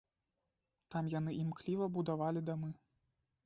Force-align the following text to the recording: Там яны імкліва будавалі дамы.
Там 0.95 1.11
яны 1.19 1.31
імкліва 1.43 1.85
будавалі 2.01 2.45
дамы. 2.51 2.69